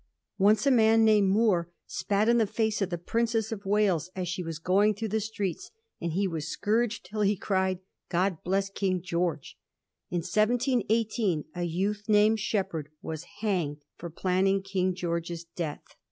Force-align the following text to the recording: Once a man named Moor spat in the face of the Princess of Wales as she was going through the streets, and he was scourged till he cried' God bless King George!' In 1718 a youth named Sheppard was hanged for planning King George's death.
Once 0.39 0.65
a 0.65 0.71
man 0.71 1.05
named 1.05 1.29
Moor 1.29 1.69
spat 1.85 2.27
in 2.27 2.39
the 2.39 2.47
face 2.47 2.81
of 2.81 2.89
the 2.89 2.97
Princess 2.97 3.51
of 3.51 3.67
Wales 3.67 4.09
as 4.15 4.27
she 4.27 4.41
was 4.41 4.57
going 4.57 4.95
through 4.95 5.09
the 5.09 5.19
streets, 5.19 5.69
and 6.01 6.13
he 6.13 6.27
was 6.27 6.47
scourged 6.47 7.05
till 7.05 7.21
he 7.21 7.37
cried' 7.37 7.81
God 8.09 8.41
bless 8.43 8.71
King 8.71 9.03
George!' 9.03 9.59
In 10.09 10.21
1718 10.21 11.45
a 11.53 11.61
youth 11.65 12.05
named 12.07 12.39
Sheppard 12.39 12.89
was 13.03 13.25
hanged 13.41 13.85
for 13.95 14.09
planning 14.09 14.63
King 14.63 14.95
George's 14.95 15.43
death. 15.43 15.83